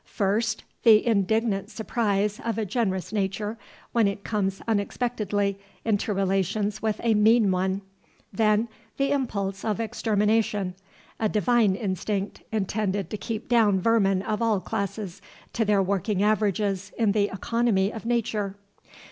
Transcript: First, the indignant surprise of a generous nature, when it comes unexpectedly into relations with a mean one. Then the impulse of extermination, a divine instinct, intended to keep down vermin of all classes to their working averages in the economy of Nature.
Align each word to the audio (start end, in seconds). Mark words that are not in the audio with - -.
First, 0.15 0.63
the 0.81 1.05
indignant 1.05 1.69
surprise 1.69 2.39
of 2.43 2.57
a 2.57 2.65
generous 2.65 3.13
nature, 3.13 3.59
when 3.91 4.07
it 4.07 4.23
comes 4.23 4.59
unexpectedly 4.67 5.59
into 5.85 6.11
relations 6.11 6.81
with 6.81 6.99
a 7.03 7.13
mean 7.13 7.51
one. 7.51 7.83
Then 8.33 8.67
the 8.97 9.11
impulse 9.11 9.63
of 9.63 9.79
extermination, 9.79 10.73
a 11.19 11.29
divine 11.29 11.75
instinct, 11.75 12.41
intended 12.51 13.11
to 13.11 13.17
keep 13.17 13.47
down 13.47 13.79
vermin 13.79 14.23
of 14.23 14.41
all 14.41 14.59
classes 14.59 15.21
to 15.53 15.65
their 15.65 15.83
working 15.83 16.23
averages 16.23 16.91
in 16.97 17.11
the 17.11 17.25
economy 17.25 17.93
of 17.93 18.03
Nature. 18.03 18.55